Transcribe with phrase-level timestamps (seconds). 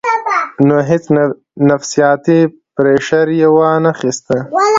[0.67, 1.03] نو هېڅ
[1.69, 2.39] نفسياتي
[2.75, 4.37] پرېشر ئې وانۀ خستۀ-